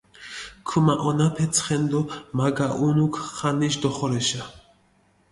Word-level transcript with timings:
ქუმაჸონაფე 0.67 1.45
ცხენი 1.55 1.87
დო 1.91 2.01
მა 2.37 2.47
გაჸუნუქ 2.57 3.13
ხანიში 3.35 3.79
დოხორეშა. 3.81 4.41